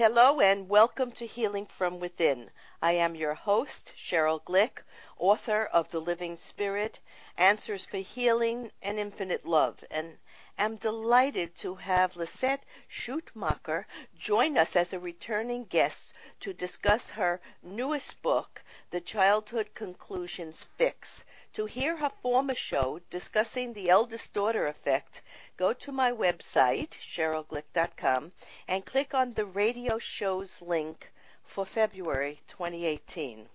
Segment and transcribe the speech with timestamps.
[0.00, 2.50] Hello and welcome to Healing from Within.
[2.80, 4.82] I am your host, Sheryl Glick,
[5.18, 6.98] author of The Living Spirit,
[7.36, 10.16] Answers for Healing and Infinite Love, and
[10.56, 13.84] am delighted to have Lisette Schuitemaker
[14.18, 18.62] join us as a returning guest to discuss her newest book,
[18.92, 21.24] The Childhood Conclusions Fix.
[21.54, 25.20] To hear her former show discussing the eldest daughter effect,
[25.56, 28.30] go to my website, sherylglick.com,
[28.68, 31.10] and click on the radio shows link
[31.42, 33.48] for February 2018.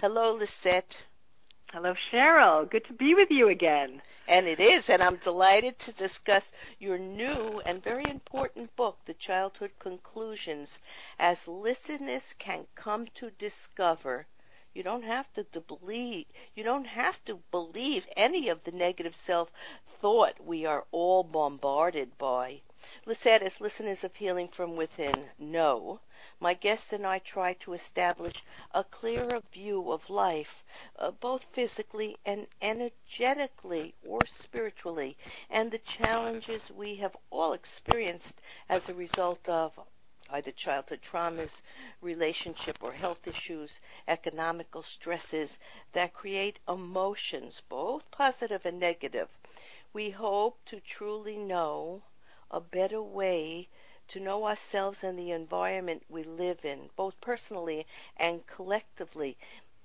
[0.00, 1.02] Hello, Lisette.
[1.72, 2.70] Hello, Sheryl.
[2.70, 4.00] Good to be with you again.
[4.28, 9.14] And it is, and I'm delighted to discuss your new and very important book, The
[9.14, 10.78] Childhood Conclusions,
[11.18, 14.28] as listeners can come to discover
[14.74, 16.26] you don't have to, to believe.
[16.54, 22.62] You don't have to believe any of the negative self-thought we are all bombarded by.
[23.04, 26.00] Lisette, as listeners of Healing from Within know,
[26.38, 30.64] my guests and I try to establish a clearer view of life,
[30.96, 35.16] uh, both physically and energetically or spiritually,
[35.50, 39.78] and the challenges we have all experienced as a result of
[40.32, 41.62] either childhood traumas,
[42.00, 45.58] relationship or health issues, economical stresses
[45.92, 49.28] that create emotions, both positive and negative.
[49.92, 52.02] We hope to truly know
[52.50, 53.68] a better way
[54.08, 57.86] to know ourselves and the environment we live in, both personally
[58.16, 59.36] and collectively,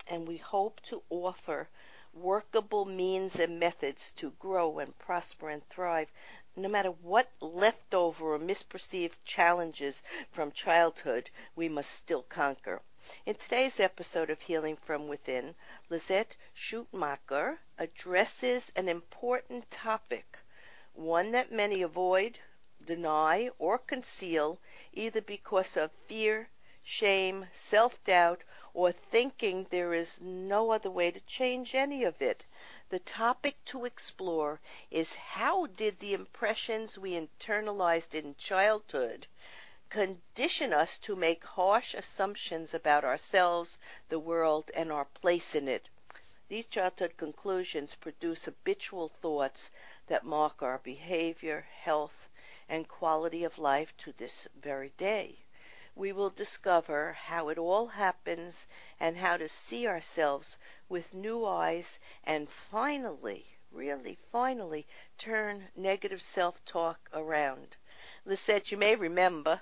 [0.07, 1.67] and we hope to offer
[2.13, 6.09] workable means and methods to grow and prosper and thrive
[6.57, 12.81] no matter what leftover or misperceived challenges from childhood we must still conquer.
[13.25, 15.53] In today's episode of Healing from Within,
[15.89, 20.39] Lisette Schuitemaker addresses an important topic,
[20.93, 22.39] one that many avoid,
[22.85, 24.57] deny, or conceal
[24.93, 26.47] either because of fear,
[26.81, 32.45] shame, self doubt, or thinking there is no other way to change any of it.
[32.89, 34.61] The topic to explore
[34.91, 39.25] is how did the impressions we internalized in childhood
[39.89, 43.79] condition us to make harsh assumptions about ourselves,
[44.09, 45.89] the world, and our place in it.
[46.47, 49.71] These childhood conclusions produce habitual thoughts
[50.05, 52.29] that mark our behavior, health,
[52.69, 55.44] and quality of life to this very day
[55.95, 58.67] we will discover how it all happens
[58.99, 60.57] and how to see ourselves
[60.89, 64.85] with new eyes and finally, really finally,
[65.17, 67.77] turn negative self talk around.
[68.25, 69.61] Lisette, you may remember,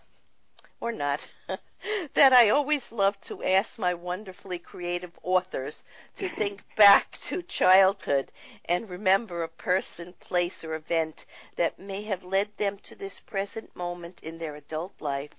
[0.79, 1.27] or not,
[2.13, 5.83] that I always love to ask my wonderfully creative authors
[6.15, 8.31] to think back to childhood
[8.65, 11.25] and remember a person, place, or event
[11.57, 15.31] that may have led them to this present moment in their adult life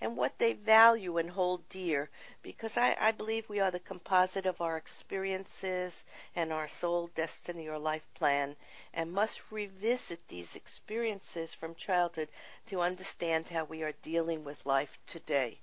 [0.00, 2.08] and what they value and hold dear,
[2.40, 7.68] because I, I believe we are the composite of our experiences and our soul destiny
[7.68, 8.56] or life plan,
[8.94, 12.28] and must revisit these experiences from childhood
[12.68, 15.58] to understand how we are dealing with life today.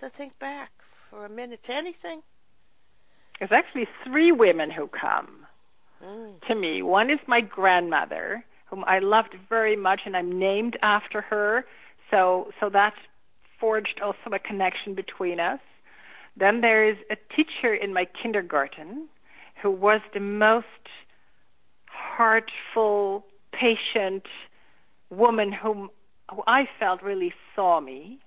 [0.00, 0.70] So think back
[1.10, 2.22] for a minute to anything.
[3.38, 5.46] There's actually three women who come
[6.02, 6.40] Mm.
[6.46, 6.82] to me.
[6.82, 11.66] One is my grandmother, whom I loved very much, and I'm named after her.
[12.10, 12.94] So, so that
[13.58, 15.60] forged also a connection between us.
[16.36, 19.08] Then there is a teacher in my kindergarten
[19.60, 20.66] who was the most
[21.86, 24.26] heartful, patient
[25.10, 25.90] woman whom
[26.30, 28.20] who I felt really saw me.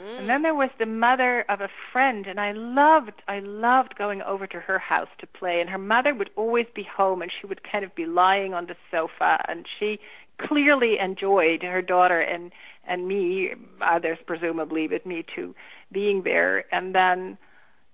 [0.00, 0.20] Mm.
[0.20, 4.22] And then there was the mother of a friend, and I loved, I loved going
[4.22, 5.60] over to her house to play.
[5.60, 8.66] And her mother would always be home, and she would kind of be lying on
[8.66, 9.98] the sofa, and she
[10.38, 12.52] clearly enjoyed her daughter and
[12.88, 15.54] and me, others presumably, but me too,
[15.90, 16.72] being there.
[16.72, 17.36] And then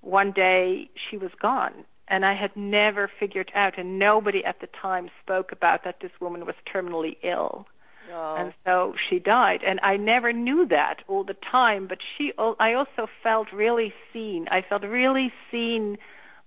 [0.03, 4.69] one day she was gone, and I had never figured out, and nobody at the
[4.81, 7.67] time spoke about that this woman was terminally ill.
[8.13, 8.37] Oh.
[8.37, 11.87] And so she died, and I never knew that all the time.
[11.87, 14.49] But she, I also felt really seen.
[14.51, 15.99] I felt really seen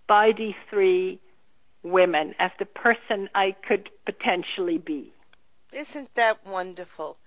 [0.08, 1.20] by these three
[1.84, 5.12] women as the person I could potentially be.
[5.72, 7.18] Isn't that wonderful?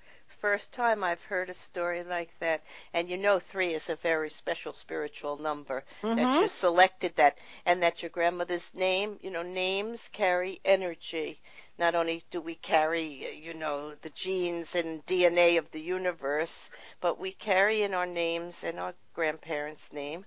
[0.40, 2.62] First time I've heard a story like that.
[2.92, 5.84] And you know, three is a very special spiritual number.
[6.14, 6.40] That Mhm.
[6.40, 11.40] you selected that, and that your grandmother's name, you know, names carry energy.
[11.78, 16.70] Not only do we carry, you know, the genes and DNA of the universe,
[17.00, 20.26] but we carry in our names and our grandparents' name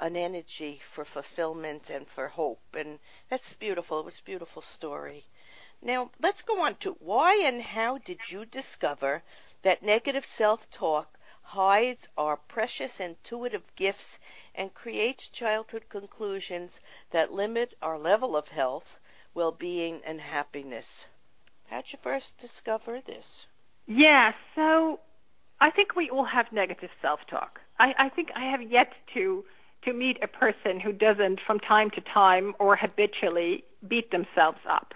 [0.00, 2.60] an energy for fulfillment and for hope.
[2.74, 2.98] And
[3.28, 4.00] that's beautiful.
[4.00, 5.24] It was a beautiful story.
[5.84, 9.24] Now, let's go on to why and how did you discover
[9.62, 14.20] that negative self talk hides our precious intuitive gifts
[14.54, 16.80] and creates childhood conclusions
[17.10, 18.96] that limit our level of health,
[19.34, 21.04] well being, and happiness.
[21.68, 23.46] How'd you first discover this?
[23.86, 25.00] Yeah, so
[25.60, 27.60] I think we all have negative self talk.
[27.80, 29.44] I, I think I have yet to
[29.84, 34.94] to meet a person who doesn't from time to time or habitually beat themselves up.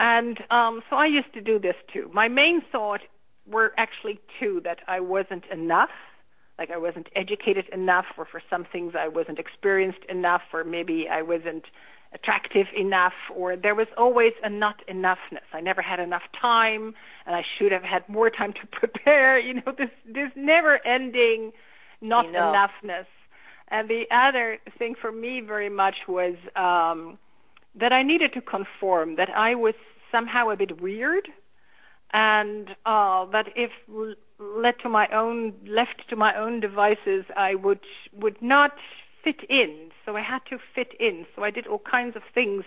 [0.00, 2.10] And um, so I used to do this too.
[2.14, 3.02] My main thought
[3.46, 5.90] were actually two that I wasn't enough,
[6.58, 11.06] like I wasn't educated enough, or for some things I wasn't experienced enough, or maybe
[11.10, 11.64] I wasn't
[12.14, 15.46] attractive enough, or there was always a not enoughness.
[15.52, 16.94] I never had enough time,
[17.26, 19.38] and I should have had more time to prepare.
[19.38, 21.52] You know, this this never ending
[22.00, 22.54] not Enough.
[22.82, 23.06] enoughness.
[23.68, 27.18] And the other thing for me very much was um,
[27.74, 29.74] that I needed to conform, that I was
[30.10, 31.28] somehow a bit weird,
[32.12, 33.70] and uh, that if
[34.38, 37.80] led to my own left to my own devices, I would
[38.12, 38.72] would not
[39.22, 39.90] fit in.
[40.04, 41.26] So I had to fit in.
[41.36, 42.64] So I did all kinds of things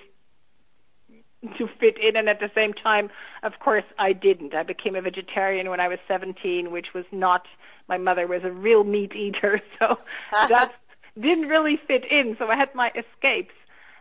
[1.57, 3.09] to fit in, and at the same time,
[3.43, 4.53] of course, I didn't.
[4.53, 7.47] I became a vegetarian when I was 17, which was not.
[7.89, 9.97] My mother was a real meat eater, so
[10.31, 10.73] that
[11.19, 12.35] didn't really fit in.
[12.39, 13.53] So I had my escapes,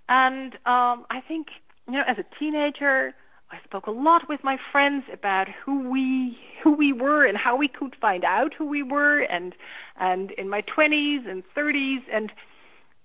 [0.08, 1.48] and um, I think
[1.86, 3.14] you know, as a teenager,
[3.50, 7.56] I spoke a lot with my friends about who we who we were and how
[7.56, 9.54] we could find out who we were, and
[9.96, 12.32] and in my 20s and 30s and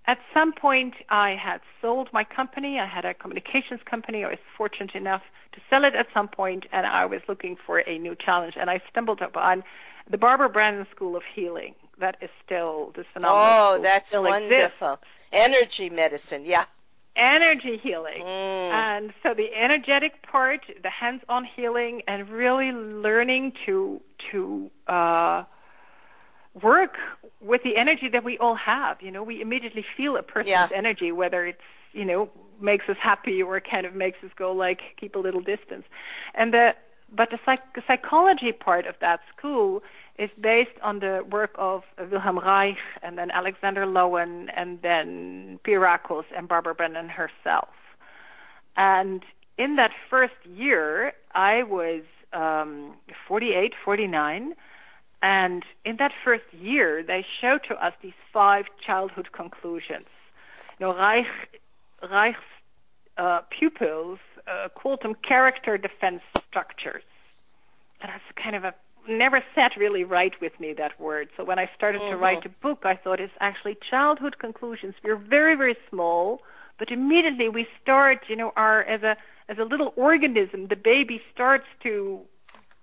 [0.08, 2.80] at some point, I had sold my company.
[2.80, 4.24] I had a communications company.
[4.24, 5.22] I was fortunate enough
[5.52, 8.54] to sell it at some point, and I was looking for a new challenge.
[8.58, 9.66] And I stumbled upon
[10.10, 11.76] the Barbara Brennan School of Healing.
[12.00, 13.80] That is still this phenomenal.
[13.80, 14.94] Oh, that's wonderful.
[14.94, 15.06] Exists.
[15.34, 16.64] Energy medicine, yeah.
[17.18, 18.22] Energy healing.
[18.22, 18.72] Mm.
[18.72, 25.44] And so the energetic part, the hands-on healing, and really learning to to uh,
[26.62, 26.96] work
[27.42, 29.02] with the energy that we all have.
[29.02, 30.68] You know, we immediately feel a person's yeah.
[30.76, 31.62] energy, whether it's
[31.94, 32.30] you know
[32.60, 35.86] makes us happy or kind of makes us go like keep a little distance.
[36.34, 36.72] And the
[37.12, 39.82] but the, psych- the psychology part of that school
[40.18, 46.26] is based on the work of Wilhelm Reich and then Alexander Lowen and then Pierrakos
[46.36, 47.70] and Barbara Brennan herself.
[48.76, 49.24] And
[49.58, 52.04] in that first year, I was
[52.34, 52.96] um,
[53.28, 54.56] 48, 49
[55.22, 60.06] and in that first year, they showed to us these five childhood conclusions.
[60.80, 61.26] You know, Reich,
[62.10, 62.38] Reich's
[63.18, 67.04] uh, pupils uh, called them character defense structures.
[68.00, 68.76] And that's kind of a
[69.10, 71.30] never sat really right with me that word.
[71.38, 72.12] So when I started mm-hmm.
[72.12, 74.96] to write a book, I thought it's actually childhood conclusions.
[75.04, 76.42] We're very very small,
[76.80, 79.16] but immediately we start, you know, our as a
[79.50, 82.22] as a little organism, the baby starts to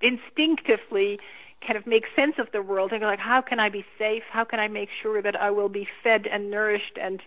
[0.00, 1.18] instinctively
[1.66, 4.22] kind of make sense of the world and go like, how can I be safe?
[4.30, 7.20] How can I make sure that I will be fed and nourished and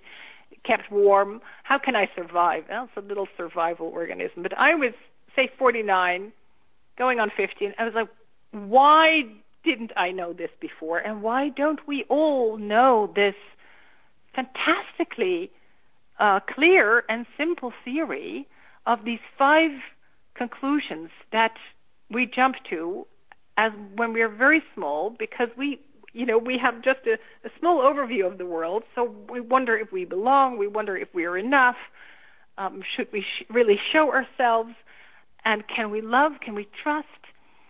[0.63, 1.41] kept warm?
[1.63, 2.65] How can I survive?
[2.69, 4.43] Well, it's a little survival organism.
[4.43, 4.93] But I was,
[5.35, 6.31] say, 49,
[6.97, 8.07] going on 50, I was like,
[8.51, 9.23] why
[9.63, 10.99] didn't I know this before?
[10.99, 13.35] And why don't we all know this
[14.35, 15.51] fantastically
[16.19, 18.47] uh, clear and simple theory
[18.85, 19.71] of these five
[20.35, 21.53] conclusions that
[22.09, 23.05] we jump to
[23.57, 25.79] as when we are very small because we
[26.13, 27.13] you know we have just a,
[27.45, 31.07] a small overview of the world so we wonder if we belong we wonder if
[31.13, 31.75] we are enough
[32.57, 34.69] um, should we sh- really show ourselves
[35.43, 37.07] and can we love can we trust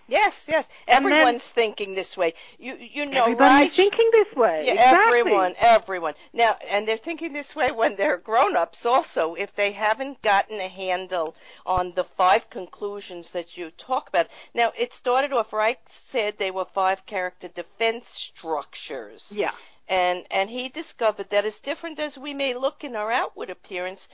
[0.08, 0.70] Yes, yes.
[0.88, 2.34] Everyone's then, thinking this way.
[2.58, 3.74] You you know, everybody's Reich?
[3.74, 4.64] thinking this way.
[4.66, 5.20] Yeah, exactly.
[5.20, 6.14] everyone, everyone.
[6.32, 9.36] Now, and they're thinking this way when they're grown-ups also.
[9.36, 11.36] If they haven't gotten a handle
[11.66, 14.28] on the five conclusions that you talk about.
[14.54, 15.52] Now, it started off.
[15.52, 19.34] right said they were five character defense structures.
[19.36, 19.52] Yeah
[19.89, 24.08] and and he discovered that as different as we may look in our outward appearance,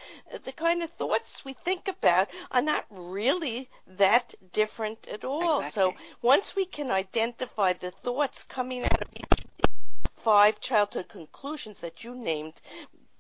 [0.44, 5.58] the kind of thoughts we think about are not really that different at all.
[5.58, 5.82] Exactly.
[5.82, 9.46] So once we can identify the thoughts coming out of each
[10.18, 12.54] five childhood conclusions that you named,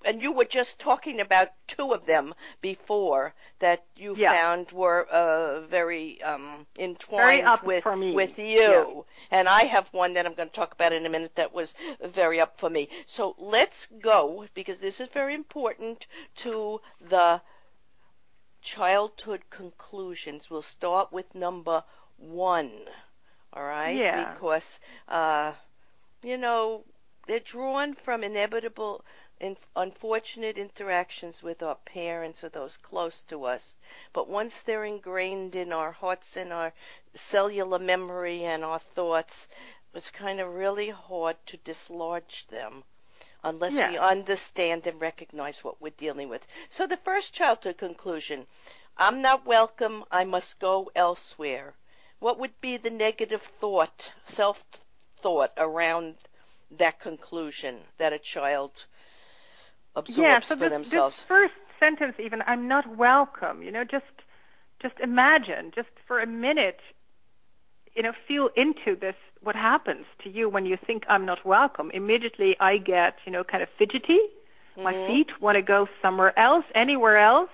[0.05, 4.33] and you were just talking about two of them before that you yeah.
[4.33, 8.55] found were uh, very um, entwined very with with you.
[8.57, 9.01] Yeah.
[9.31, 11.73] And I have one that I'm going to talk about in a minute that was
[12.03, 12.89] very up for me.
[13.05, 16.07] So let's go because this is very important
[16.37, 17.41] to the
[18.61, 20.49] childhood conclusions.
[20.49, 21.83] We'll start with number
[22.17, 22.71] one.
[23.53, 23.95] All right?
[23.95, 24.33] Yeah.
[24.33, 25.53] Because uh,
[26.23, 26.83] you know
[27.27, 29.03] they're drawn from inevitable
[29.39, 33.75] in unfortunate interactions with our parents or those close to us.
[34.13, 36.73] But once they're ingrained in our hearts and our
[37.13, 39.47] cellular memory and our thoughts,
[39.93, 42.83] it's kind of really hard to dislodge them
[43.43, 43.89] unless Yeah.
[43.89, 46.47] we understand and recognize what we're dealing with.
[46.69, 48.47] So the first childhood conclusion,
[48.97, 51.73] I'm not welcome, I must go elsewhere.
[52.19, 54.63] What would be the negative thought, self
[55.17, 56.15] thought around
[56.71, 58.85] that conclusion that a child
[59.95, 60.89] absorbs yeah, so for this, themselves?
[60.89, 64.05] this first sentence even, I'm not welcome, you know, just
[64.81, 66.79] just imagine, just for a minute,
[67.95, 71.91] you know, feel into this what happens to you when you think I'm not welcome.
[71.93, 74.19] Immediately I get, you know, kind of fidgety.
[74.83, 75.05] My Mhm.
[75.05, 77.49] feet want to go somewhere else, anywhere else.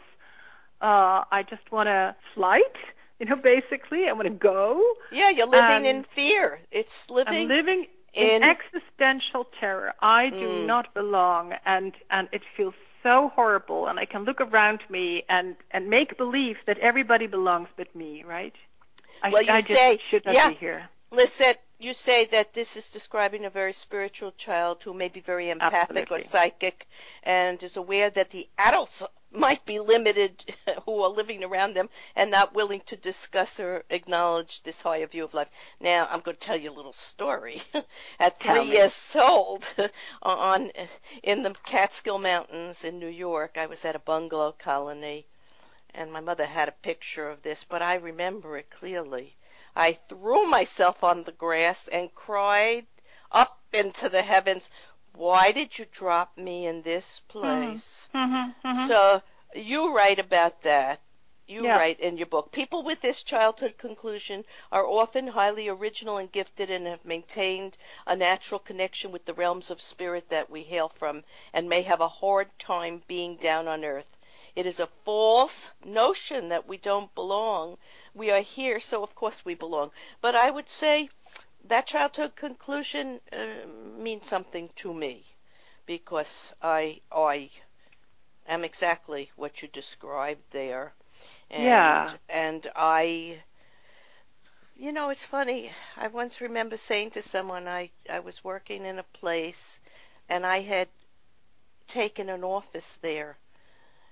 [0.81, 2.75] Uh I just want to flight,
[3.19, 4.07] you know, basically.
[4.09, 4.81] I want to go.
[5.09, 6.61] Yeah, you're living Um, in fear.
[6.71, 9.93] It's living I'm living in, existential terror.
[10.01, 10.65] I do Mm.
[10.65, 12.73] not belong, and and it feels
[13.03, 13.87] so horrible.
[13.87, 18.23] And I can look around me and and make believe that everybody belongs but me,
[18.23, 18.55] right?
[19.21, 20.49] I, Well, you I just say- should not yeah.
[20.49, 20.89] be here.
[21.11, 25.49] Lisette, you say that this is describing a very spiritual child who may be very
[25.49, 26.87] empathic or psychic
[27.23, 29.01] and is aware that the adults
[29.31, 30.43] might be limited
[30.85, 35.23] who are living around them and not willing to discuss or acknowledge this higher view
[35.23, 35.49] of life.
[35.79, 37.61] Now, I'm going to tell you a little story.
[38.19, 38.71] At Tell three me.
[38.77, 39.69] years old,
[40.23, 40.71] on
[41.23, 45.25] in the Catskill Mountains in New York, I was at a bungalow colony,
[45.93, 49.35] and my mother had a picture of this, but I remember it clearly.
[49.75, 52.87] I threw myself on the grass and cried
[53.31, 54.69] up into the heavens,
[55.19, 58.07] Why did you drop me in this place?
[58.15, 58.87] Mm-hmm, mm-hmm.
[58.87, 59.21] So
[59.53, 61.01] you write about that.
[61.45, 61.75] You Yeah.
[61.75, 62.53] write in your book.
[62.53, 68.15] People with this childhood conclusion are often highly original and gifted and have maintained a
[68.15, 72.07] natural connection with the realms of spirit that we hail from and may have a
[72.07, 74.15] hard time being down on earth.
[74.55, 77.77] It is a false notion that we don't belong.
[78.13, 79.91] We are here, so of course we belong.
[80.21, 81.09] But I would say
[81.65, 83.65] that childhood conclusion uh,
[83.97, 85.25] means something to me
[85.85, 87.51] because I I
[88.47, 90.93] am exactly what you described there.
[91.49, 92.17] And, Yeah.
[92.29, 93.43] And I,
[94.75, 95.71] you know, it's funny.
[95.95, 99.79] I once remember saying to someone I I was working in a place,
[100.29, 100.87] and I had
[101.87, 103.37] taken an office there,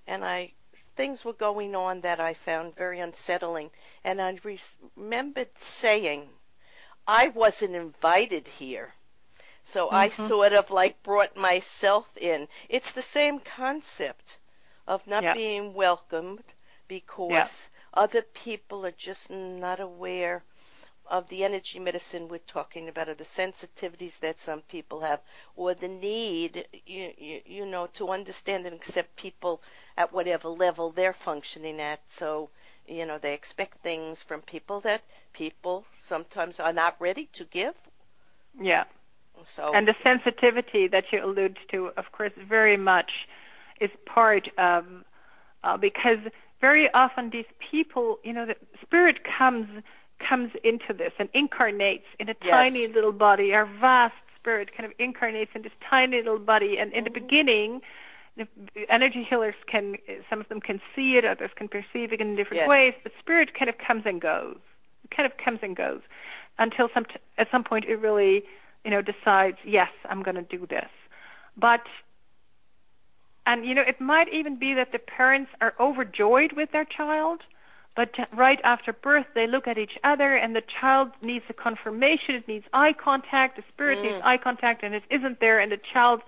[0.07, 0.53] and I
[0.95, 3.71] things were going on that I found very unsettling,
[4.03, 4.59] and I re-
[4.95, 6.29] remembered saying,
[7.07, 8.93] I wasn't invited here.
[9.63, 10.09] So I Mhm.
[10.09, 12.47] sort of like brought myself in.
[12.69, 14.37] It's the same concept
[14.87, 16.43] of not being welcomed
[16.87, 20.43] because other people are just not aware
[21.07, 25.21] of the energy medicine we're talking about, or the sensitivities that some people have,
[25.55, 29.61] or the need, you, you, you know, to understand and accept people
[29.97, 31.99] at whatever level they're functioning at.
[32.09, 32.49] So,
[32.87, 35.01] you know, they expect things from people that
[35.33, 37.75] people sometimes are not ready to give.
[38.59, 38.85] Yeah.
[39.45, 43.11] So, And the sensitivity that you allude to, of course, very much
[43.79, 44.85] is part of,
[45.63, 46.17] uh, because
[46.59, 49.83] very often these people, you know, the spirit comes
[50.27, 52.51] comes into this and incarnates in a Yes.
[52.51, 53.53] tiny little body.
[53.53, 57.81] Our vast spirit kind of incarnates in this tiny little body, and in the beginning.
[58.37, 58.47] The
[58.87, 59.95] energy healers can,
[60.29, 62.67] some of them can see it, others can perceive it in different Yes.
[62.69, 62.93] ways.
[63.03, 64.57] The spirit kind of comes and goes.
[65.03, 66.01] It kind of comes and goes
[66.59, 68.43] until some t- at some point it really
[68.83, 70.89] you know decides yes i'm going to do this
[71.55, 71.81] but
[73.45, 77.41] and you know it might even be that the parents are overjoyed with their child
[77.95, 82.35] but right after birth they look at each other and the child needs a confirmation
[82.35, 84.25] it needs eye contact the spirit needs mm.
[84.25, 86.21] eye contact and it isn't there and the child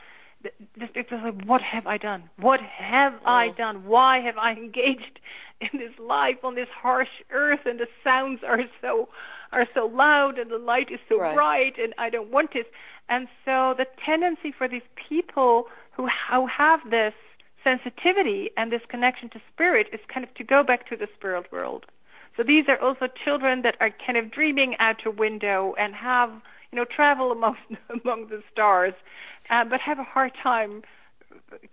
[0.43, 3.53] th- this it's just like what have i done what have i oh.
[3.53, 5.19] done why have i engaged
[5.61, 9.09] in this life on this harsh earth and the sounds are so
[9.53, 11.35] are so loud and the light is so Right.
[11.35, 12.65] bright and i don't want this
[13.09, 15.65] and so the tendency for these people
[15.95, 17.13] who, who have this
[17.63, 21.51] sensitivity and this connection to spirit is kind of to go back to the spirit
[21.51, 21.85] world.
[22.37, 26.31] So these are also children that are kind of dreaming out a window and have,
[26.71, 27.55] you know, travel among
[28.03, 28.93] among the stars,
[29.49, 30.83] uh, but have a hard time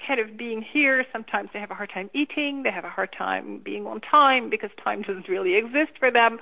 [0.07, 1.05] kind of being here.
[1.13, 2.63] Sometimes they have a hard time eating.
[2.63, 6.39] They have a hard time being on time because time doesn't really exist for them,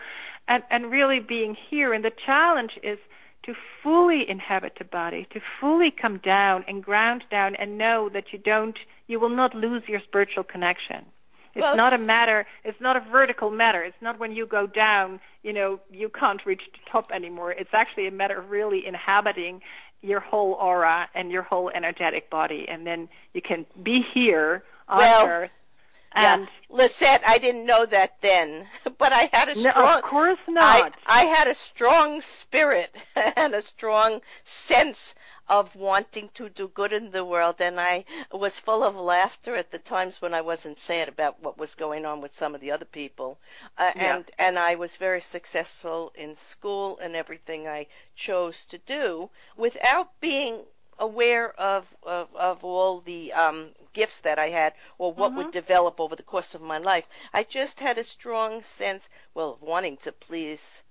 [0.48, 1.92] and and really being here.
[1.92, 2.98] And the challenge is
[3.44, 8.32] to fully inhabit the body, to fully come down and ground down and know that
[8.32, 11.04] you don't, you will not lose your spiritual connection.
[11.54, 13.82] It's Well, not a matter, it's not a vertical matter.
[13.82, 17.52] It's not when you go down, you know, you can't reach the top anymore.
[17.52, 19.62] It's actually a matter of really inhabiting
[20.02, 22.66] your whole aura and your whole energetic body.
[22.68, 25.50] And then you can be here on Well, earth
[26.12, 26.46] And yeah.
[26.70, 28.68] Lisette, I didn't know that then,
[28.98, 29.74] but I had a strong.
[29.76, 30.94] no, of course not.
[31.06, 32.94] I, I had a strong spirit
[33.36, 35.14] and a strong sense
[35.48, 39.70] of wanting to do good in the world, and I was full of laughter at
[39.70, 42.70] the times when I wasn't sad about what was going on with some of the
[42.70, 43.38] other people,
[43.76, 44.16] uh, Yeah.
[44.16, 47.86] and and I was very successful in school and everything I
[48.16, 50.64] chose to do without being
[50.98, 56.00] aware of of, of all the um, gifts that I had or what would develop
[56.00, 57.08] over the course of my life.
[57.32, 60.82] I just had a strong sense, well, of wanting to please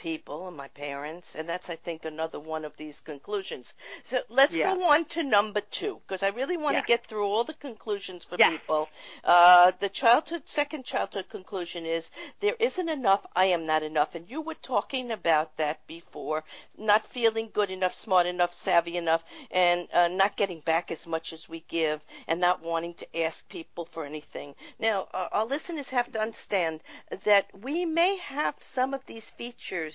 [0.00, 3.74] people and my parents, and that's I think another one of these conclusions.
[4.04, 4.74] So let's Yeah.
[4.74, 6.80] go on to number two because I really want Yeah.
[6.80, 8.50] to get through all the conclusions for Yes.
[8.52, 8.88] people.
[9.24, 13.20] Uh, the childhood, second childhood conclusion is there isn't enough.
[13.36, 16.44] I am not enough, and you were talking about that before.
[16.78, 21.32] Not feeling good enough, smart enough, savvy enough, and uh, not getting back as much
[21.34, 24.54] as we give, and not wanting to ask people for anything.
[24.78, 26.80] Now, uh, our listeners have to understand
[27.24, 29.89] that we may have some of these features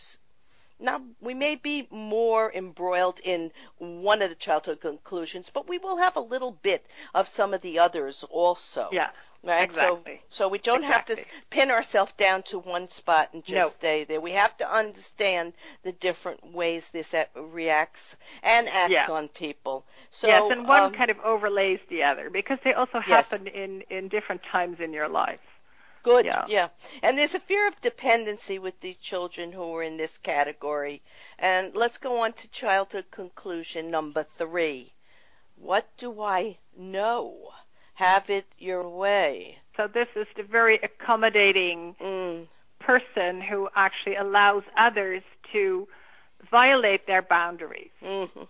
[0.79, 5.97] now we may be more embroiled in one of the childhood conclusions, but we will
[5.97, 8.89] have a little bit of some of the others also.
[8.91, 9.09] Yeah.
[9.43, 9.63] Right.
[9.63, 10.21] exactly.
[10.29, 11.17] So, so we don't have to
[11.49, 13.69] pin ourselves down to one spot and just No.
[13.71, 14.19] stay there.
[14.19, 19.09] We have to understand the different ways this reacts and acts Yeah.
[19.09, 19.85] on people.
[20.09, 23.31] So, yes, and one um, kind of overlays the other because they also Yes.
[23.31, 25.39] happen in in different times in your life.
[26.05, 26.25] Good.
[26.47, 26.69] Yeah.
[27.01, 31.01] And there's a fear of dependency with these children who are in this category.
[31.39, 34.93] And let's go on to childhood conclusion number three.
[35.57, 37.53] What do I know?
[37.95, 39.59] Have it your way.
[39.77, 42.47] So this is the very accommodating Mm.
[42.79, 45.87] person who actually allows others to
[46.51, 48.43] violate their boundaries Mm-hmm.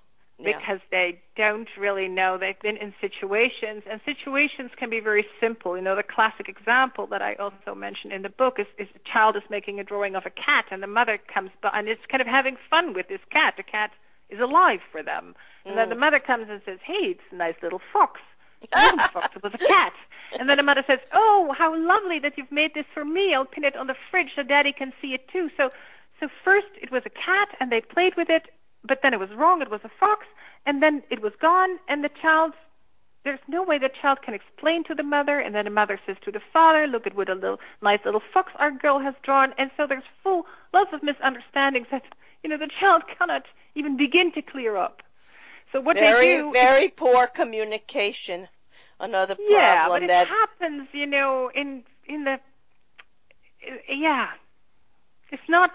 [0.44, 2.38] Because they don't really know.
[2.38, 5.78] They've been in situations and situations can be very simple.
[5.78, 9.00] You know the classic example that i also mentioned in the book is, is a
[9.12, 11.98] child is making a drawing of a cat and the mother comes by and is
[12.10, 13.54] kind of having fun with this cat.
[13.56, 13.92] The cat
[14.30, 15.36] is alive for them.
[15.66, 16.00] And then the mm.
[16.00, 18.20] mother comes and says hey it's a nice little fox.
[18.62, 19.94] It wasn't a fox, it was a cat.
[20.40, 23.34] And then the mother says, "Oh, how lovely that you've made this for me.
[23.34, 25.70] I'll pin it on the fridge so Daddy can see it too." So,
[26.20, 28.50] so first it was a cat, and they played with it,
[28.88, 29.62] but then it was wrong.
[29.62, 30.26] It was a fox,
[30.66, 32.54] and then it was gone, and the child.
[33.24, 36.16] There's no way the child can explain to the mother, and then the mother says
[36.26, 39.54] to the father, "Look at what a little nice little fox our girl has drawn."
[39.58, 42.04] And so there's full lots of misunderstandings that
[42.44, 45.02] you know the child cannot even begin to clear up.
[45.72, 48.48] So what Very, they do is very poor communication.
[49.00, 49.54] Another problem.
[49.60, 52.40] yeah, but it that happens, you know, in in the
[53.90, 54.28] yeah.
[55.32, 55.72] It's not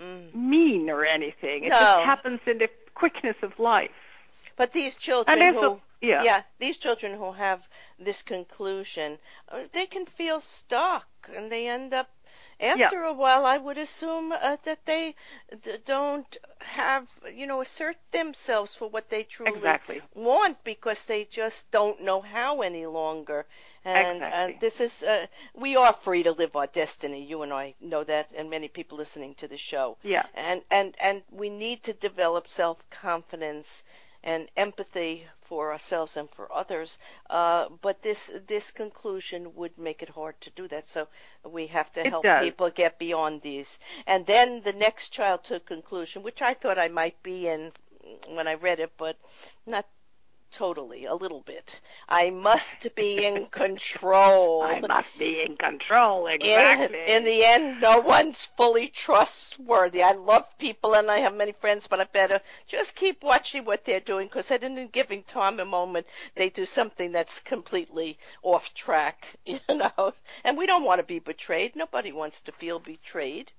[0.00, 0.34] Mm.
[0.34, 1.64] mean or anything.
[1.64, 1.78] It No.
[1.78, 3.90] just happens in the quickness of life.
[4.56, 6.42] But these children who, a- yeah.
[6.58, 12.08] these children who have this conclusion, uh, they can feel stuck, and they end up.
[12.60, 15.14] After a while, I would assume uh, that they
[15.62, 20.02] d- don't have, you know, assert themselves for what they truly Exactly.
[20.14, 23.46] want because they just don't know how any longer.
[23.94, 24.54] And Exactly.
[24.54, 27.22] uh, this is, uh, we are free to live our destiny.
[27.22, 30.26] You and I know that, and many people listening to the show Yeah.
[30.34, 33.82] and and and we need to develop self confidence
[34.22, 36.98] and empathy for ourselves and for others.
[37.30, 40.86] Uh, but this this conclusion would make it hard to do that.
[40.88, 41.08] So
[41.44, 42.36] we have to It help does.
[42.36, 43.78] people get beyond these.
[44.06, 47.72] And then the next child childhood conclusion, which I thought I might be in
[48.28, 49.16] when I read it, but
[49.66, 49.86] not
[50.50, 51.80] totally, a little bit.
[52.08, 54.62] I must be in control.
[54.62, 57.04] I must be in control, exactly.
[57.06, 60.02] in the end, no one's fully trustworthy.
[60.02, 63.84] I love people and I have many friends, but I better just keep watching what
[63.84, 68.74] they're doing because at any given time and moment, they do something that's completely off
[68.74, 70.12] track, you know.
[70.44, 71.76] And we don't want to be betrayed.
[71.76, 73.52] Nobody wants to feel betrayed.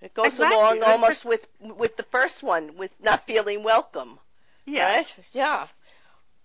[0.00, 0.56] It goes Exactly.
[0.56, 4.18] along almost with with the first one, with not feeling welcome,
[4.64, 4.84] yeah.
[4.96, 5.14] right?
[5.32, 5.68] Yeah.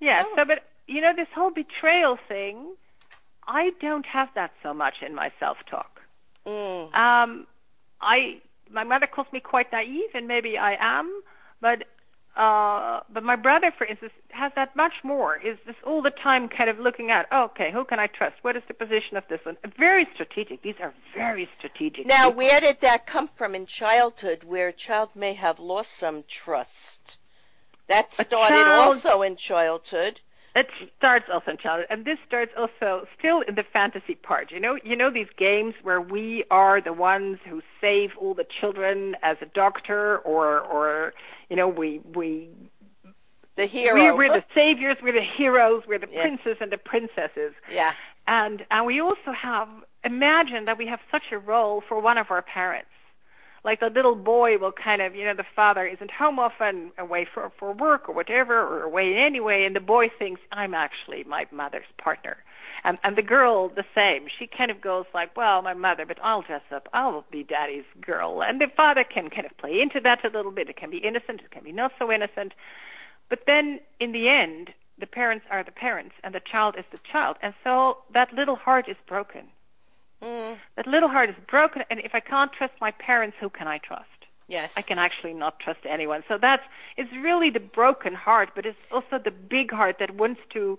[0.06, 0.24] Yeah.
[0.26, 0.34] Oh.
[0.36, 2.76] So, but you know, this whole betrayal thing,
[3.48, 6.00] I don't have that so much in my self-talk.
[6.46, 6.94] Mm.
[6.94, 7.48] Um,
[8.02, 11.22] I my mother calls me quite naive, and maybe I am,
[11.60, 11.84] but
[12.36, 15.38] uh, but my brother, for instance, has that much more.
[15.38, 18.36] Is this all the time kind of looking at, oh, okay, who can I trust?
[18.41, 19.56] What is the position of this one?
[19.80, 20.62] Very strategic.
[20.62, 22.06] These are very strategic.
[22.06, 22.38] Now, people.
[22.38, 27.18] where did that come from in childhood where a child may have lost some trust?
[27.88, 30.21] That started child- also in childhood.
[30.58, 30.67] It
[30.98, 34.52] starts also in childhood, and this starts also still in the fantasy part.
[34.52, 38.45] You know, you know these games where we are the ones who save all the
[38.62, 41.13] children as a doctor, or or
[41.50, 42.50] you know we we
[43.58, 43.95] The hero.
[43.95, 46.21] we're, we're the saviors, we're the heroes, we're the Yeah.
[46.21, 47.54] princes and the princesses.
[47.69, 47.91] yeah.
[48.26, 49.67] And and we also have
[50.06, 52.89] imagine that we have such a role for one of our parents.
[53.65, 57.28] Like the little boy will kind of, you know, the father isn't home often, away
[57.34, 61.47] for for work or whatever, or away anyway, and the boy thinks I'm actually my
[61.51, 62.38] mother's partner.
[62.84, 64.28] And and the girl the same.
[64.38, 66.88] She kind of goes like, well, my mother, but I'll dress up.
[66.93, 68.43] I'll be daddy's girl.
[68.43, 70.69] And the father can kind of play into that a little bit.
[70.69, 71.41] It can be innocent.
[71.43, 72.54] It can be not so innocent.
[73.32, 76.99] But then in the end, the parents are the parents and the child is the
[77.12, 77.38] child.
[77.41, 79.47] And so that little heart is broken.
[80.23, 80.58] Mm.
[80.75, 81.84] That little heart is broken.
[81.89, 84.06] And if I can't trust my parents, who can I trust?
[84.47, 84.73] Yes.
[84.78, 86.23] I can actually not trust anyone.
[86.28, 86.63] So that's,
[86.97, 90.78] it's really the broken heart, but it's also the big heart that wants to,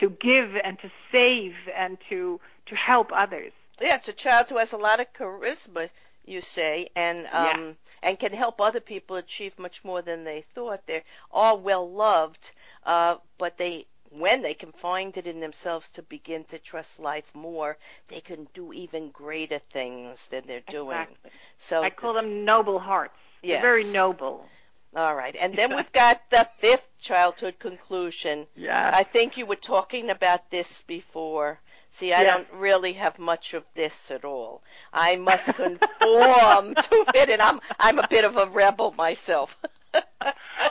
[0.00, 3.52] to give and to save and to, to help others.
[3.80, 5.90] Yeah, it's a child who has a lot of charisma,
[6.24, 7.72] you say, and um Yeah.
[8.02, 10.86] and can help other people achieve much more than they thought.
[10.86, 12.52] They're all well loved,
[12.84, 17.34] uh, but they when they can find it in themselves to begin to trust life
[17.34, 17.76] more,
[18.08, 20.98] they can do even greater things than they're doing.
[20.98, 21.30] Exactly.
[21.58, 23.14] So I call this- them noble hearts.
[23.42, 23.62] They're Yes.
[23.62, 24.48] very noble.
[24.96, 28.46] all right, and then we've got the fifth childhood conclusion.
[28.56, 28.90] Yeah.
[28.92, 31.60] I think you were talking about this before.
[31.90, 32.32] See, I Yeah.
[32.34, 34.62] don't really have much of this at all.
[34.92, 39.56] I must conform to fit and I'm I'm a bit of a rebel myself.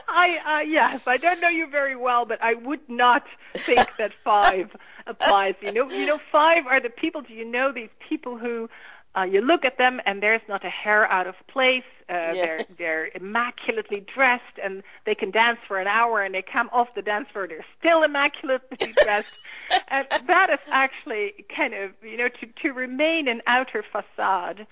[0.08, 3.24] I uh, yes, I don't know you very well, but I would not
[3.56, 5.56] think that five applies.
[5.62, 7.22] You know, you know, five are the people.
[7.22, 8.70] Do you know these people who
[9.18, 11.84] uh, you look at them and there's not a hair out of place.
[12.10, 12.34] Uh, Yeah.
[12.34, 16.88] They're they're immaculately dressed and they can dance for an hour and they come off
[16.96, 17.48] the dance floor.
[17.48, 19.40] They're still immaculately dressed.
[19.90, 24.68] and that is actually kind of you know to to remain an outer facade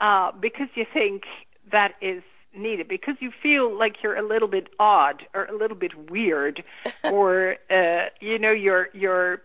[0.00, 1.22] uh, because you think
[1.70, 2.22] that is
[2.56, 6.62] needed because you feel like you're a little bit odd or a little bit weird
[7.04, 9.42] or uh you know you're you're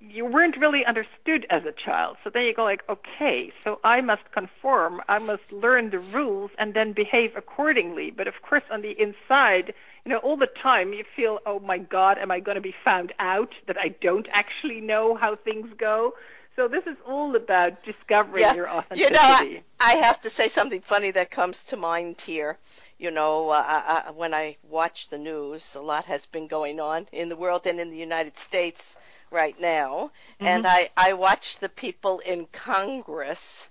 [0.00, 2.16] you weren't really understood as a child.
[2.24, 5.00] So then you go like okay so i must conform.
[5.08, 8.10] I must learn the rules and then behave accordingly.
[8.10, 11.78] But of course on the inside you know all the time you feel oh my
[11.78, 15.68] god am i going to be found out that i don't actually know how things
[15.78, 16.12] go
[16.56, 20.48] so this is all about discovering your authenticity You know, I, I have to say
[20.48, 22.58] something funny that comes to mind here.
[22.98, 26.78] You know, uh, I, I, when I watch the news, a lot has been going
[26.78, 28.96] on in the world and in the United States
[29.30, 30.10] right now.
[30.40, 30.90] And mm-hmm.
[30.96, 33.68] I, I watch the people in Congress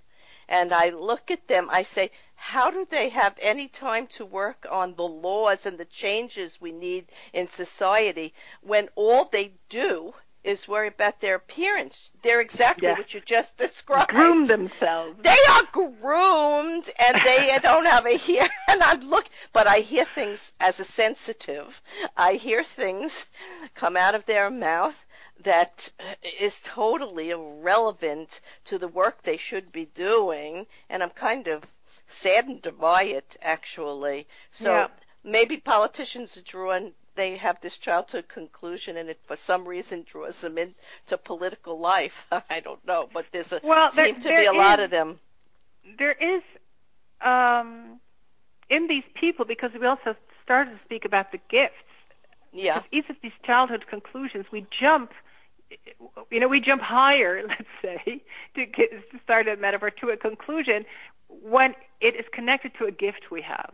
[0.48, 4.66] and I look at them, I say, how do they have any time to work
[4.68, 10.12] on the laws and the changes we need in society when all they do
[10.44, 12.10] is worry about their appearance?
[12.22, 12.96] They're exactly Yeah.
[12.96, 14.10] what you just described.
[14.10, 18.48] groom themselves They are groomed and they don't have a hear.
[18.68, 21.80] And I look, but I hear things as a sensitive.
[22.16, 23.26] I hear things
[23.74, 25.04] come out of their mouth
[25.42, 25.90] that
[26.40, 30.66] is totally irrelevant to the work they should be doing.
[30.88, 31.62] And I'm kind of
[32.06, 34.26] saddened by it, actually.
[34.50, 34.88] So Yeah.
[35.22, 36.92] maybe politicians are drawn.
[37.14, 42.26] They have this childhood conclusion, and it for some reason draws them into political life.
[42.50, 45.20] I don't know, but there's a Well, there- seem to be a lot of them.
[45.98, 46.42] there is
[47.20, 48.00] um
[48.70, 51.74] in these people because we also started to speak about the gifts
[52.52, 55.12] Yeah, Because each of these childhood conclusions we jump
[56.30, 58.22] you know we jump higher let's say
[58.54, 60.84] to, get, to start a metaphor to a conclusion
[61.28, 63.72] when it is connected to a gift we have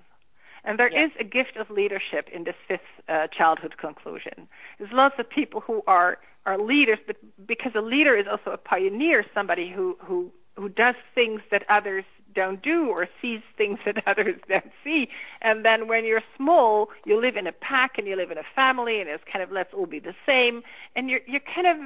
[0.68, 1.22] and there is Yeah.
[1.22, 4.46] a gift of leadership in this fifth uh, childhood conclusion.
[4.78, 8.56] There's lots of people who are are leaders, but because a leader is also a
[8.58, 12.04] pioneer, somebody who who who does things that others
[12.34, 15.08] don't do or sees things that others don't see.
[15.40, 18.48] And then when you're small, you live in a pack and you live in a
[18.54, 20.62] family, and it's kind of let's all be the same,
[20.94, 21.76] and you're you're kind of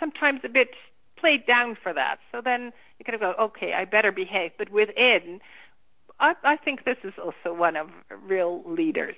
[0.00, 0.70] sometimes a bit
[1.22, 2.16] played down for that.
[2.32, 4.50] So then you kind of go, okay, I better behave.
[4.58, 5.40] But within,
[6.22, 7.90] I, I think this is also one of
[8.26, 9.16] real leaders.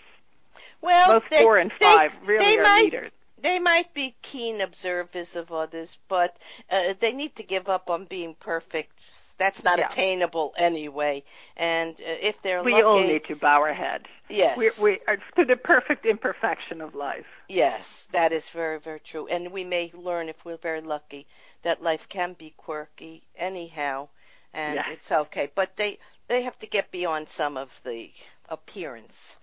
[0.81, 3.11] well, Both they, four and they- five really they are might, leaders.
[3.41, 6.35] They might be keen observers of others, but
[6.71, 8.91] uh, they need to give up on being perfect.
[9.37, 9.87] That's not Yeah.
[9.89, 11.25] attainable anyway.
[11.57, 14.07] And uh, if they're We lucky, all need to bow our head.
[14.31, 17.27] yes, We, we are to the perfect imperfection of life.
[17.49, 19.27] Yes, that is very, very true.
[19.27, 21.27] And we may learn, if we're very lucky,
[21.65, 24.09] that life can be quirky anyhow,
[24.55, 24.91] and Yeah.
[24.91, 25.51] it's okay.
[25.55, 28.11] But they they have to get beyond some of the
[28.49, 29.37] appearance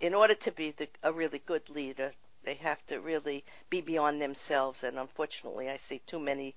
[0.00, 2.12] in order to be the, a really good leader.
[2.42, 6.54] They have to really be beyond themselves, and unfortunately, I see too many,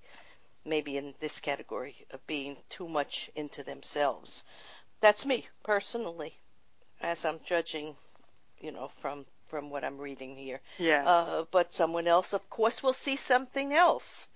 [0.65, 4.43] maybe in this category, of being too much into themselves.
[4.99, 6.37] That's me personally,
[6.99, 7.95] as I'm judging,
[8.59, 10.59] you know, from from what I'm reading here.
[10.77, 11.07] Yeah.
[11.07, 14.27] Uh, but someone else, of course, will see something else.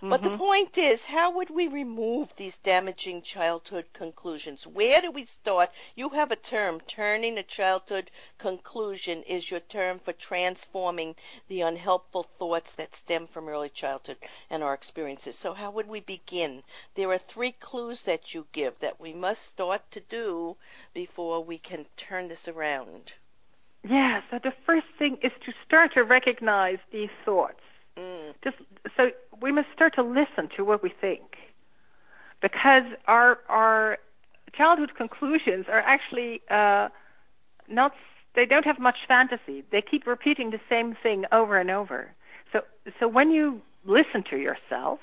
[0.00, 0.38] But the Mhm.
[0.38, 4.64] point is, how would we remove these damaging childhood conclusions?
[4.64, 5.72] Where do we start?
[5.96, 11.16] You have a term, turning a childhood conclusion is your term for transforming
[11.48, 15.36] the unhelpful thoughts that stem from early childhood and our experiences.
[15.36, 16.62] So how would we begin?
[16.94, 20.56] There are three clues that you give that we must start to do
[20.94, 23.14] before we can turn this around.
[23.82, 27.60] Yeah, so the first thing is to start to recognize these thoughts.
[28.42, 28.56] Just
[28.96, 29.10] so
[29.40, 31.22] we must start to listen to what we think.
[32.40, 33.98] Because our our
[34.56, 36.88] childhood conclusions are actually uh,
[37.68, 37.92] not
[38.34, 39.64] they don't have much fantasy.
[39.72, 42.14] They keep repeating the same thing over and over.
[42.52, 42.60] So
[43.00, 45.00] so when you listen to yourself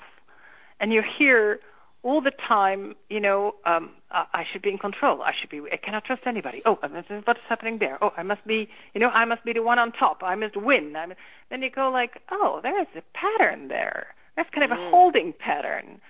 [0.80, 1.60] and you hear
[2.06, 5.22] all the time, you know, um, I, I should be in control.
[5.22, 5.60] I should be.
[5.72, 6.62] I cannot trust anybody.
[6.64, 6.86] Oh, I
[7.24, 7.98] what's happening there?
[8.00, 8.68] Oh, I must be.
[8.94, 10.22] You know, I must be the one on top.
[10.22, 10.94] I must win.
[10.94, 11.14] I'm,
[11.50, 14.14] then you go like, oh, there is a pattern there.
[14.36, 16.00] That's kind of a holding pattern.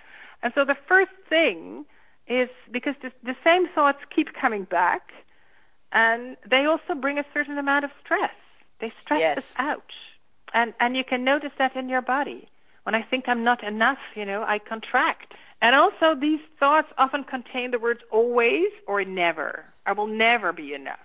[0.42, 1.86] And so the first thing
[2.28, 5.12] is because the, the same thoughts keep coming back,
[5.92, 8.34] and they also bring a certain amount of stress.
[8.82, 9.38] They stress Yes.
[9.38, 9.92] us out,
[10.52, 12.48] and and you can notice that in your body.
[12.82, 15.32] When I think I'm not enough, you know, I contract.
[15.62, 19.64] And also, these thoughts often contain the words always or never.
[19.86, 20.98] I will never be enough.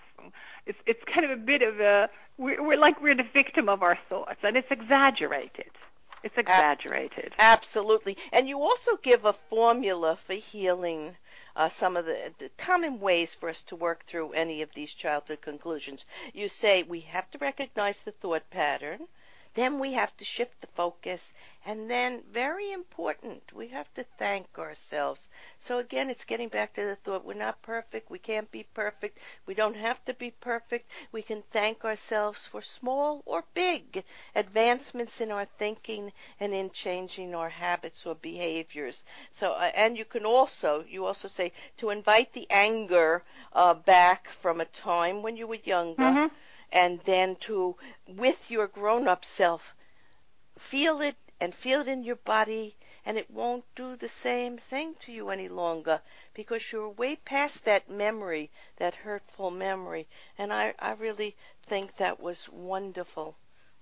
[0.65, 3.81] It's it's kind of a bit of a we're, we're like we're the victim of
[3.81, 5.71] our thoughts, and it's exaggerated.
[6.23, 7.33] It's exaggerated.
[7.39, 8.17] Absolutely.
[8.31, 11.15] And you also give a formula for healing
[11.55, 14.93] uh, some of the, the common ways for us to work through any of these
[14.93, 16.05] childhood conclusions.
[16.33, 19.07] You say we have to recognize the thought pattern.
[19.53, 21.33] Then we have to shift the focus.
[21.65, 25.27] And then, very important, we have to thank ourselves.
[25.59, 28.09] So again, it's getting back to the thought we're not perfect.
[28.09, 29.17] We can't be perfect.
[29.45, 30.89] We don't have to be perfect.
[31.11, 34.03] We can thank ourselves for small or big
[34.35, 39.03] advancements in our thinking and in changing our habits or behaviors.
[39.31, 44.29] So, uh, and you can also, you also say to invite the anger uh, back
[44.29, 46.31] from a time when you were younger Mhm.
[46.71, 47.75] And then to,
[48.07, 49.75] with your grown up self,
[50.57, 54.93] feel it and feel it in your body, and it won't do the same thing
[54.95, 55.99] to you any longer
[56.36, 60.07] because you're way past that memory, that hurtful memory.
[60.38, 63.36] And I, I really think that was wonderful,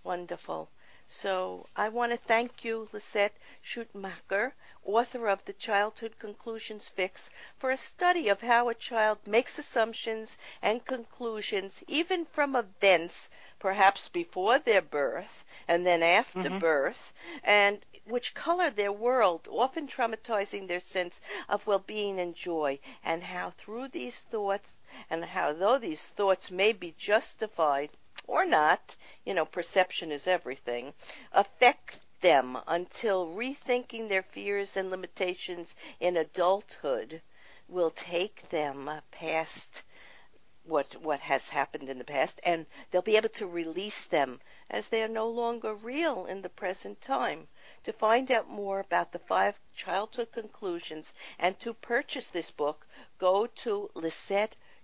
[0.03, 0.69] wonderful.
[1.11, 4.53] So I want to thank you, Lisette Schuitemaker,
[4.85, 10.37] author of the Childhood Conclusions Fix, for a study of how a child makes assumptions
[10.61, 13.27] and conclusions, even from events
[13.59, 16.59] perhaps before their birth and then after Mhm.
[16.59, 17.11] birth,
[17.43, 21.19] and which color their world, often traumatizing their sense
[21.49, 24.77] of well being and joy, and how through these thoughts,
[25.09, 27.89] and how though these thoughts may be justified
[28.29, 30.93] or not, you know, perception is everything,
[31.31, 37.21] affect them until rethinking their fears and limitations in adulthood
[37.67, 39.81] will take them past
[40.63, 44.39] what what has happened in the past and they'll be able to release them
[44.69, 47.47] as they are no longer real in the present time.
[47.85, 52.85] To find out more about the five childhood conclusions and to purchase this book
[53.17, 53.89] go to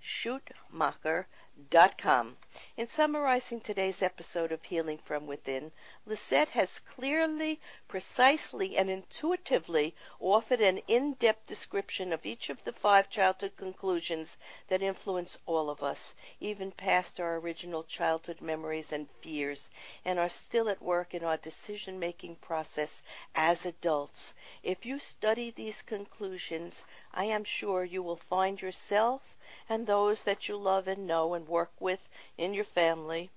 [0.05, 2.37] lisetteschuitemaker.com
[2.77, 5.71] in summarizing today's episode of Healing from Within,
[6.05, 13.09] Lisette has clearly, precisely, and intuitively offered an in-depth description of each of the five
[13.09, 14.37] childhood conclusions
[14.67, 19.71] that influence all of us, even past our original childhood memories and fears,
[20.03, 23.01] and are still at work in our decision-making process
[23.33, 24.35] as adults.
[24.61, 29.34] If you study these conclusions, I am sure you will find yourself
[29.69, 33.29] and those that you love and know and work with in your family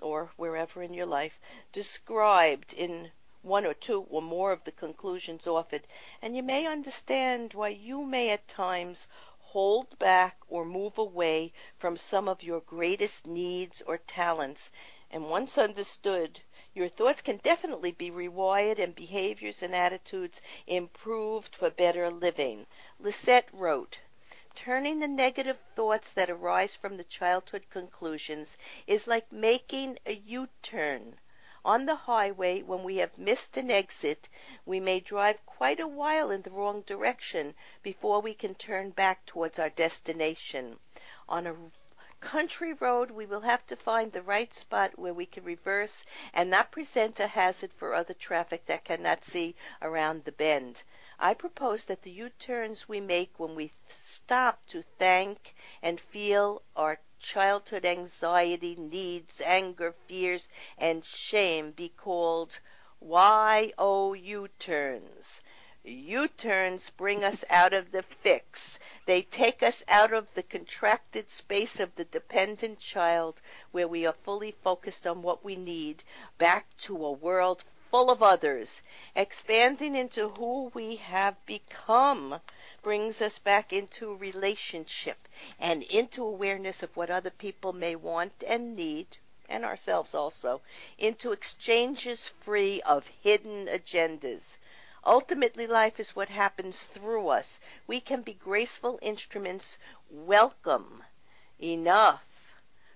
[0.00, 1.38] or wherever in your life
[1.72, 3.10] described in
[3.42, 5.86] one or two or more of the conclusions offered,
[6.20, 9.06] and you may understand why you may at times
[9.38, 14.70] hold back or move away from some of your greatest needs or talents.
[15.10, 16.40] And once understood,
[16.74, 22.66] your thoughts can definitely be rewired and behaviors and attitudes improved for better living.
[22.98, 24.00] Lisette wrote,
[24.58, 30.48] Turning the negative thoughts that arise from the childhood conclusions is like making a U
[30.62, 31.20] turn.
[31.62, 34.30] On the highway, when we have missed an exit,
[34.64, 39.26] we may drive quite a while in the wrong direction before we can turn back
[39.26, 40.78] towards our destination.
[41.28, 41.54] On a
[42.20, 46.48] country road, we will have to find the right spot where we can reverse and
[46.48, 50.82] not present a hazard for other traffic that cannot see around the bend.
[51.18, 57.00] I propose that the U-turns we make when we stop to thank and feel our
[57.18, 62.60] childhood anxiety, needs, anger, fears, and shame be called
[62.98, 65.40] Why oh U-turns?
[65.82, 68.78] U-turns bring us out of the fix.
[69.06, 74.12] They take us out of the contracted space of the dependent child where we are
[74.12, 76.04] fully focused on what we need
[76.36, 78.82] back to a world full of others.
[79.14, 82.40] Expanding into who we have become
[82.82, 88.74] brings us back into relationship and into awareness of what other people may want and
[88.74, 89.06] need
[89.48, 90.60] and ourselves also,
[90.98, 94.56] into exchanges free of hidden agendas.
[95.04, 97.60] Ultimately, life is what happens through us.
[97.86, 99.78] We can be graceful instruments,
[100.10, 101.04] welcome,
[101.60, 102.24] enough,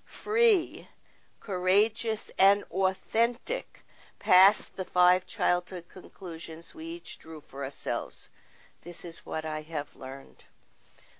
[0.04, 0.88] free,
[1.38, 3.84] courageous, and authentic
[4.20, 8.28] past the five childhood conclusions we each drew for ourselves.
[8.82, 10.44] This is what I have learned.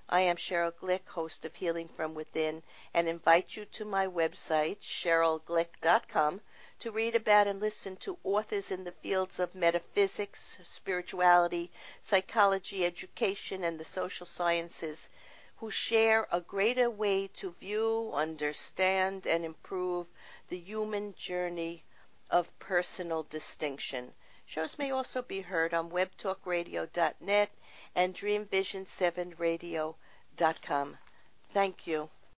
[0.07, 4.81] I am Sheryl Glick, host of Healing from Within, and invite you to my website,
[4.83, 6.43] sherylglick.com,
[6.81, 11.71] to read about and listen to authors in the fields of metaphysics, spirituality,
[12.03, 15.09] psychology, education, and the social sciences
[15.57, 20.07] who share a greater way to view, understand, and improve
[20.51, 21.83] the human journey
[22.31, 24.15] of personal distinction.
[24.47, 27.51] Shows may also be heard on webtalkradio.net
[27.95, 30.99] and dreamvision7radio.com.
[31.51, 32.09] Thank you.